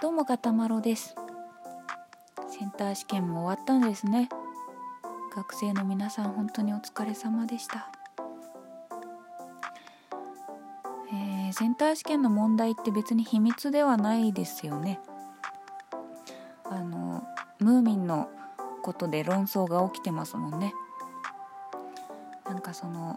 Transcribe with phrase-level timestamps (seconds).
[0.00, 1.14] どうもかたまろです。
[2.48, 4.30] センター試験も終わったんですね。
[5.36, 7.90] 学生の皆さん本当にお疲れ様でした。
[11.12, 15.00] えー、センター試験の問題って別に秘密ではないですよね。
[16.64, 17.22] あの
[17.58, 18.30] ムーミンの
[18.82, 20.72] ことで論争が起きてますもんね。
[22.46, 23.16] なんかその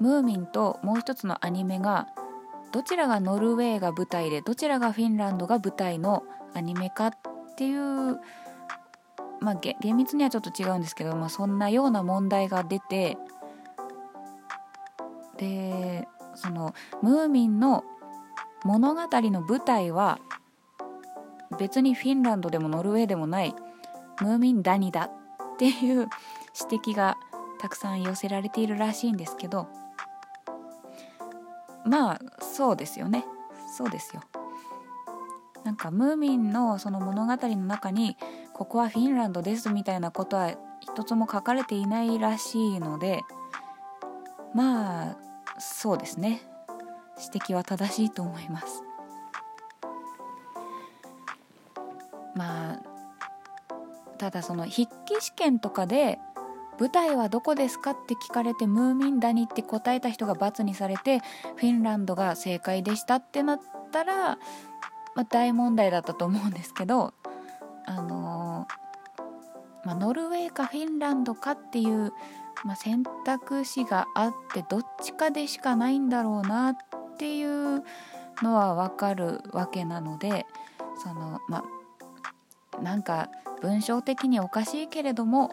[0.00, 2.08] ムーミンともう一つのアニメが
[2.74, 6.24] どちらがノルウェーが舞台でどちらがフィンランドが舞台の
[6.54, 7.10] アニメかっ
[7.56, 8.18] ていう
[9.38, 13.16] まあ厳密にはちょっと違うんですけど、まあ、そんなような問題が出て
[15.38, 17.84] でそのムーミンの
[18.64, 20.18] 物語の舞台は
[21.60, 23.54] 別にフィンランドでもノルウェーでもない
[24.20, 26.08] ムーミン谷だっていう
[26.60, 27.18] 指摘が
[27.60, 29.68] たくさん寄せられているらしいんですけど
[31.84, 33.24] まあそうですよね。
[33.76, 34.22] そうですよ。
[35.64, 38.16] なんかムーミンのその物語の中に
[38.52, 43.22] ここはフィンランドですみたいなことは一つも書かれていないらしいので
[44.54, 45.16] まあ
[45.58, 46.42] そうですね。
[47.32, 48.82] 指摘は正しいと思います。
[52.34, 52.82] まあ
[54.18, 56.18] ただその筆記試験とかで
[56.80, 57.92] 舞台はどこですか？
[57.92, 61.20] って聞かれてムーミン谷って答えた人が×にされて
[61.56, 63.60] フィンランドが正解でしたってなっ
[63.92, 64.38] たら、
[65.14, 67.14] まあ、大問題だったと思うんですけど
[67.86, 72.12] あのー、まあ、ノルウェーかフィンランドかっていう、
[72.64, 76.76] まあ、選択肢があってどっちかでしかないんだろうなっ
[77.18, 77.84] ていう
[78.42, 80.46] のは分かるわけなので
[81.02, 83.28] そのまあなんか
[83.62, 85.50] 文章的におかしいけれども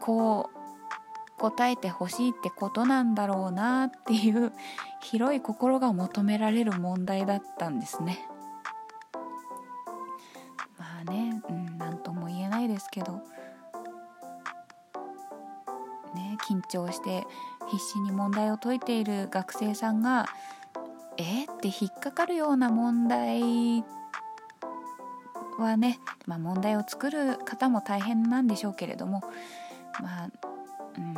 [0.00, 4.52] こう答えてほしいってことなんだろうなっていう
[5.00, 8.26] 広い心が求められる問題だったんですね。
[10.78, 13.22] まあね、うん、何とも言えないですけど、
[16.14, 17.26] ね、緊張して
[17.70, 20.26] 必死に問題を解いている学生さんが
[21.16, 23.84] 「えって引っかかるような問題
[25.58, 29.22] はね、まあ、問題を作る方も大変なんでしょうけれども
[30.00, 30.30] まあ
[30.96, 31.14] うん。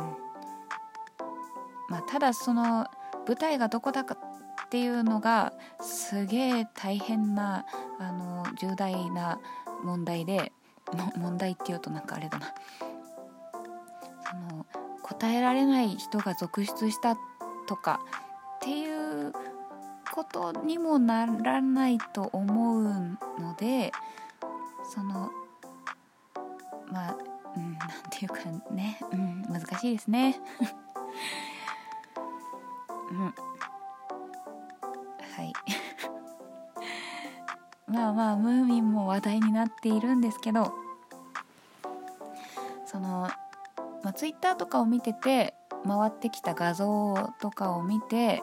[1.89, 2.87] まあただその
[3.27, 7.65] 舞台がどこだかっていうのがすげえ大変な
[7.99, 9.39] あの重大な
[9.83, 10.51] 問題で
[11.17, 12.47] 問題っていうとなんかあれだな。
[14.29, 14.65] その
[15.01, 17.17] 答えられない人が続出した
[17.67, 17.99] とか
[18.55, 19.33] っていう
[20.13, 22.83] ことにもならないと思う
[23.39, 23.91] ので
[24.85, 25.29] その
[26.93, 27.17] まあ、
[28.23, 28.35] いうか
[28.71, 30.39] ね、うん、難しいですね。
[33.11, 33.33] うん、は
[35.43, 35.53] い。
[37.87, 40.73] まあまあムーミンも話題になっているんですけど
[42.85, 43.29] その、
[44.01, 45.53] まあ、ツイッターとかを見てて
[45.85, 48.41] 回ってきた画像とかを見て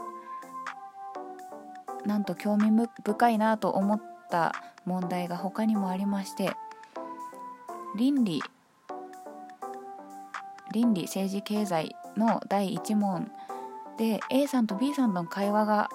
[2.06, 2.70] なんと興味
[3.02, 4.54] 深いなと思った
[4.84, 6.52] 問題が他にもありまして
[7.96, 8.42] 倫理
[10.72, 13.30] 倫理政治経済の第1問
[13.98, 15.90] で A さんと B さんの会話が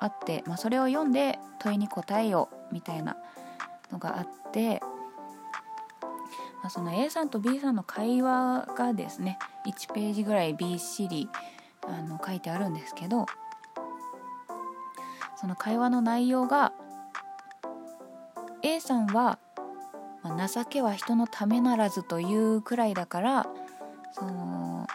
[0.00, 3.16] あって、まあ、それを読んで問いに答えよみたいな
[3.90, 4.80] のがあって、
[6.62, 11.28] まあ、その A さんと B さんの会話がですね1ページぐらいびっしり
[11.82, 13.26] あの書いてあるんですけど
[15.40, 16.72] その会話の内容が
[18.62, 19.38] A さんは、
[20.22, 23.46] ま、情けは人のためならずというくらいだから
[24.12, 24.86] その、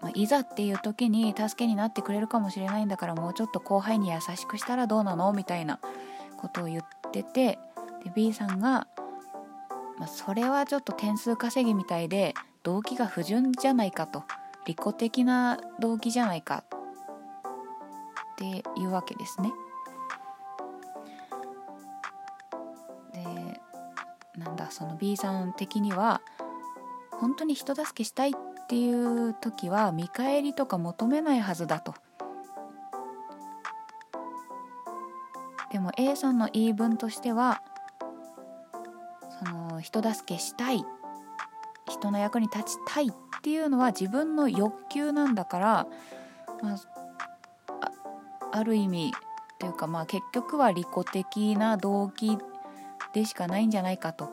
[0.00, 5.78] まあ、いざっていう時に助けになってくれるかもしれないんだからもうちょっと後輩に優しくしたらどうなのみたいな
[6.36, 7.58] ことを言ってて
[8.04, 8.86] で B さんが、
[9.98, 14.24] まあ、それはちょっと点数稼ぎみたいで動機が不純じゃないかと
[14.66, 16.64] 利己的な動機じゃないか
[18.34, 19.52] っていうわけですね。
[23.12, 23.60] で
[24.38, 26.20] なんだその B さん的には
[27.20, 31.94] 本当に人助けしたいっていう時は見返りとか求めないはずだと。
[35.70, 37.62] でも A さんの言い分としては
[39.44, 40.84] その人助けしたい
[41.88, 43.12] 人の役に立ちたいっ
[43.42, 45.86] ていうのは自分の欲求なんだから、
[46.62, 46.78] まあ、
[48.52, 49.12] ある意味
[49.60, 52.36] というかまあ結局は利己的な動機
[53.12, 54.32] でしかないんじゃないかと。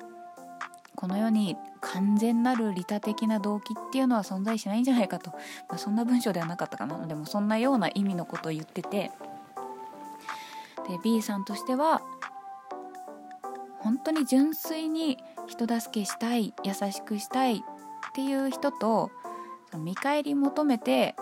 [0.96, 1.56] この世に
[1.94, 5.32] 完全なる利他的な動機っていうのは存在しないんじゃないかと、
[5.70, 7.06] まあ、そんな文章ではなかったかな。
[7.08, 9.12] でもそんなような意味のことを言ってて。
[10.88, 12.02] で B さんとしては
[13.80, 17.60] 本当に純粋に人助けしたい優しくしたいっ
[18.14, 19.12] ていう人と
[19.78, 21.16] 見返り求めて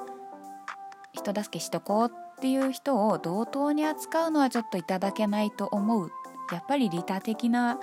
[1.14, 6.12] 人助けしとこうっていう人を同等に扱うのはちょっといただけないと思う。
[6.52, 7.80] やっぱり利他的な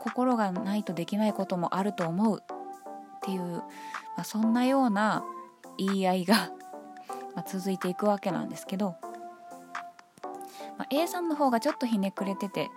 [0.00, 2.42] 心がないとできないこともあると思う。
[2.42, 3.62] っていう、ま
[4.18, 5.22] あ、そんなような
[5.76, 6.50] 言い合いが
[7.36, 8.96] ま続いていくわけなんですけど、
[10.78, 12.70] まあ、A さんの方がちょっとひねくれてて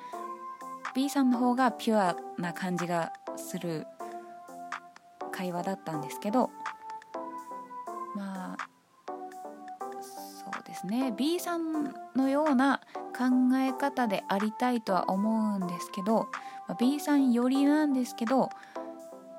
[0.93, 3.87] B さんの方がピュアな感じがする
[5.31, 6.51] 会話だったんですけど。
[8.15, 8.57] まあ
[9.91, 11.11] そうですね。
[11.11, 12.81] B さんのような
[13.17, 16.27] 考え方でありたいとは思うんですけど、
[16.75, 18.49] B さん寄りなんですけど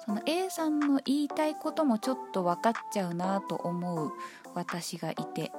[0.05, 4.13] その A さんの言いたいこともちょっと分かっちゃうなと思う
[4.55, 5.51] 私がいて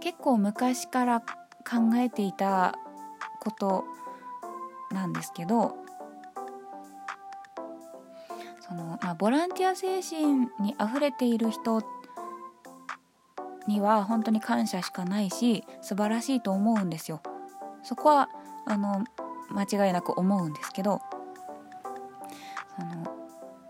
[0.00, 1.26] 結構昔から考
[1.96, 2.74] えていた
[3.40, 3.84] こと
[4.92, 5.76] なんですけど
[8.60, 11.82] その、まあ、ボランティア精神にあふれている人
[13.66, 17.20] には本当に感謝しかないし素晴らしいと思うんですよ。
[17.82, 18.28] そこは
[18.64, 19.04] あの
[19.50, 21.00] 間違いなく思うんですけど
[22.78, 23.04] その、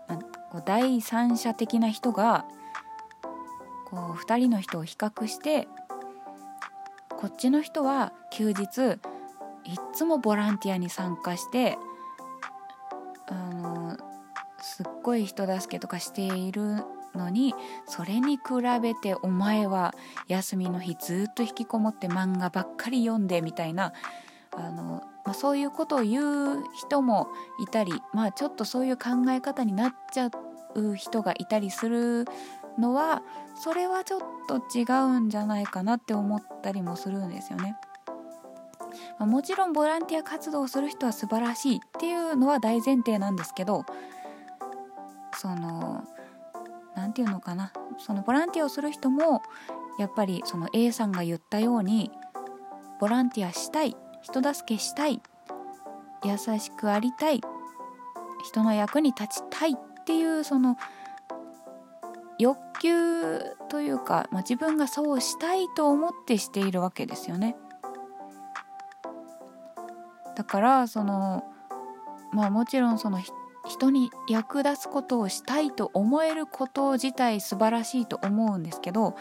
[0.07, 0.17] ま
[0.51, 2.45] こう第三者的な人が
[3.85, 5.67] こう2人の人を比較して
[7.09, 8.99] こっちの人は休日
[9.65, 11.77] いっつもボランティアに参加して
[13.27, 13.97] あの
[14.61, 16.83] すっごい人助けとかしている
[17.15, 17.55] のに
[17.87, 18.41] それに比
[18.81, 19.93] べてお前は
[20.27, 23.93] 休みの日ずっと引きこもって漫画ばっかり読んでみたいな
[24.55, 26.21] あの、まあ、そういうことを言
[26.59, 27.27] う人も
[27.59, 30.29] いたりまあちょっとそういう考え方になっちゃ
[30.73, 32.23] う人がいたりする
[32.79, 37.75] のはそれはちょっと違うんじゃないかなって思ったりもするんですよね。
[39.19, 43.83] まあ、もちろんボランティア活動をする人は素晴らしいっていうのは大前提なんですけど
[45.33, 46.05] その
[46.95, 49.41] 何て言うのかなそのボランティアをする人も
[49.99, 52.11] やっぱりその A さんが言ったように
[53.01, 53.97] ボランティアしたい
[54.27, 55.21] 人助けしたい
[56.23, 57.41] 優しくありたい
[58.43, 60.77] 人の役に立ちたいっていうその
[62.37, 63.39] 欲求
[63.69, 67.55] というか、まあ、自分がそうしたいと思ってしているわけですよね。
[70.35, 71.43] だからその
[72.31, 73.19] まあもちろんその
[73.67, 79.15] 人に役立つことをしたいと思えること自体素晴らしいと思うんですけど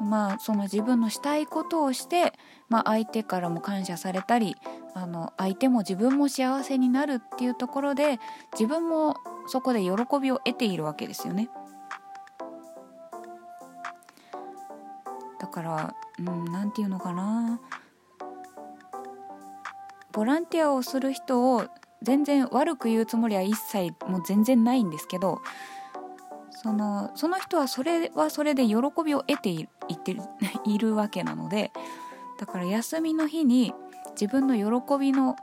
[0.00, 2.32] まあその自分のしたいことをして、
[2.68, 4.56] まあ、相手からも感謝されたり
[4.94, 8.18] あの相手も自分も幸せになるっていうところで
[8.52, 9.16] 自分も
[9.46, 11.48] そこで喜びを得ているわけですよね。
[15.38, 17.60] だから何、うん、て言うのかな
[20.12, 21.66] ボランティアをする人を
[22.02, 25.40] 全然悪く言うつもりは一切もう全然ないんですけど
[26.50, 29.68] そのその人はそれはそれで喜びを得ている
[29.98, 30.22] ってる
[30.64, 31.72] いるわけなので
[32.38, 33.74] だから休みの日に
[34.12, 35.36] 自分の喜びの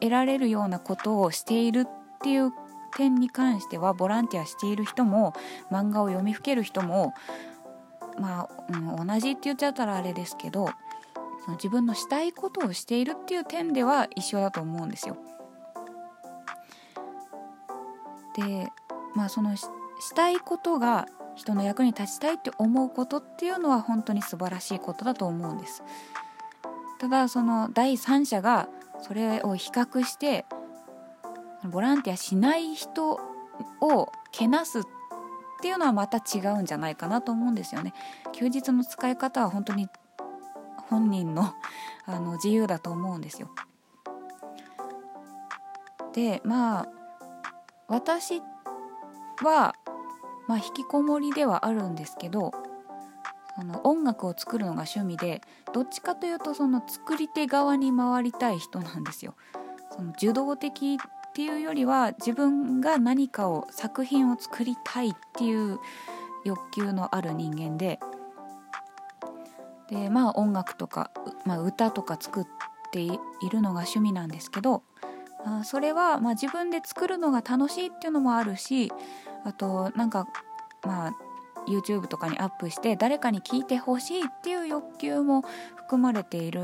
[0.00, 2.52] 得られるようなことをしているっていう
[2.96, 5.32] 点に関してはボランティアしている人も
[5.70, 7.14] 漫画を読みふける人も
[8.18, 10.68] まあ、うん、同じって言っちゃったらあれですけど
[11.44, 15.16] その自分のしたいことをしているっていう点では一緒だと思うんですよ。
[18.34, 18.70] で
[19.14, 19.68] まあそのし
[20.14, 25.82] たいことが人の役に立ちたいって思うことっていうのは本当に素晴らしいことだと思うんです。
[26.98, 28.68] ただその第三者が
[29.00, 30.44] それを比較して
[31.64, 33.20] ボランティアしない人
[33.80, 34.82] をけなすっ
[35.60, 37.92] ていうのはまた違うんじゃないかなと思うんですよね。
[38.32, 39.88] 休日の使い方は本当に
[40.88, 41.54] 本人の
[42.04, 43.50] あの自由だと思うんですよ。
[46.12, 47.02] でまあ
[47.92, 48.40] 私
[49.42, 49.74] は、
[50.52, 52.52] まあ、引きこもりではあるんですけど
[53.56, 55.40] その音楽を作るのが趣味で
[55.72, 59.34] どっちかというとその作り手側に回りたい人なんですよ。
[59.96, 65.78] その受動的っていうよりは自分が何かを作品を作りたいっていう
[66.44, 67.98] 欲求のある人間で
[69.88, 71.12] でまあ音楽とか、
[71.46, 72.44] まあ、歌とか作っ
[72.92, 73.08] てい
[73.50, 74.82] るのが趣味なんですけど
[75.46, 78.92] あそれはま自分で作るのが楽しいっていうのもあるし
[79.44, 80.26] あとなんか
[80.84, 81.12] まあ
[81.68, 85.42] YouTube とかにアップして誰かに聞いてほしいっていう欲求も
[85.76, 86.62] 含まれている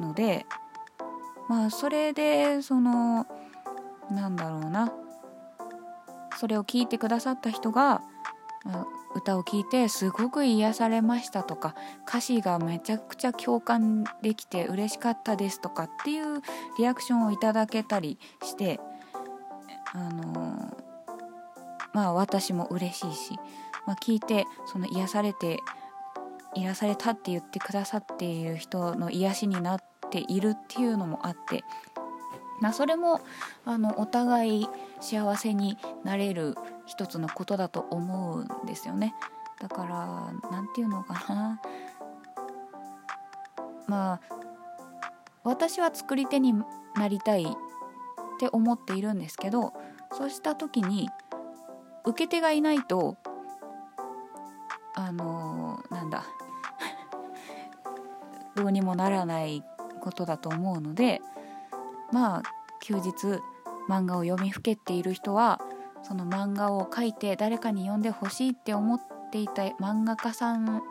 [0.00, 0.46] ので
[1.48, 3.26] まあそれでその
[4.10, 4.92] なんだろうな。
[6.36, 8.02] それを聞いてくださった人が、
[9.14, 11.76] 歌を聴いてすごく癒されましたとか
[12.08, 16.40] 歌詞がめちゃくちゃ共感できて嬉しかったですとかっていう
[16.78, 18.80] リアクションをいただけたりして
[19.92, 20.76] あの
[21.94, 23.38] まあ私も嬉しいし、
[23.86, 25.60] まあ、聞いてその癒されて
[26.54, 29.78] 癒されたって言ってくださっている人の癒しになっ
[30.10, 31.64] ているっていうのもあって
[32.60, 33.20] まあ、それも
[33.64, 34.68] あのお互い
[35.00, 36.54] 幸せになれる
[36.86, 39.14] 一つのことだと思うんですよね。
[39.60, 41.60] だから何て言うのかな。
[43.86, 44.20] まあ
[45.42, 46.54] 私は作り手に
[46.96, 47.46] なりたいっ
[48.38, 49.74] て思っているんですけど
[50.12, 51.10] そうした時に
[52.04, 53.16] 受け手がいないと
[54.94, 56.24] あのなんだ
[58.54, 59.64] どうにもならない
[60.00, 61.20] ことだと思うので
[62.12, 62.42] まあ
[62.80, 63.40] 休日
[63.88, 65.60] 漫画を読みふけっている人は
[66.02, 69.00] その漫画を描いて誰かに読んでほしいって思っ
[69.32, 70.82] ていた漫画家さん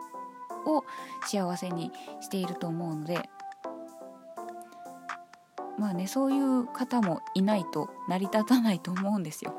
[0.66, 0.84] を
[1.24, 3.28] 幸せにしていると思うので
[5.78, 9.58] まあねそういう方もいないと成り立たないと思うんですよ。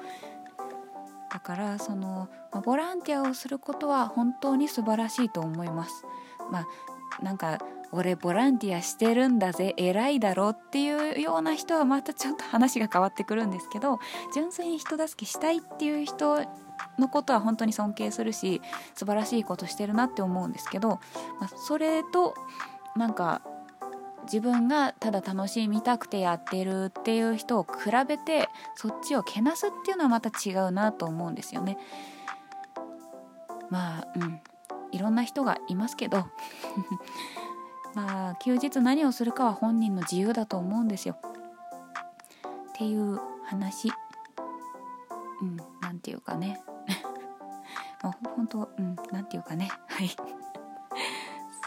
[1.36, 6.06] だからその、まあ、ボランティアをすることは本当に素晴らしいと思います。
[6.50, 6.68] まあ
[7.22, 7.60] なんか
[7.92, 14.00] 俺ボランティアしてるんだぜ偉いだろっていうような人はまたちょっと話が変わってくるんですけど
[14.34, 16.38] 純粋に人助けしたいっていう人
[16.98, 18.62] のことは本当に尊敬するし
[18.96, 21.00] 素晴らしいことしてるなって思うんですけど、
[21.40, 22.34] まあ、それと
[22.96, 23.42] なんか
[24.26, 31.78] 自分がただ楽しみたくてやってるっていう人を比べてそっちをけなすっていうのはまた違うなと思うんですよね。
[33.70, 34.42] まあうん。
[34.92, 36.26] いろんな人がいますけど。
[37.96, 41.16] まあ休日何をするかは本人の自由だと思うんですよ。
[41.16, 43.92] っていう話。
[45.42, 46.62] うんなんていうかね。
[48.02, 49.70] まあ本当うんなんていうかね。
[49.88, 50.10] はい。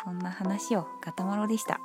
[0.04, 1.77] そんな話をガタマロでした。